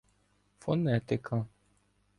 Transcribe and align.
Фонетика 0.63 1.45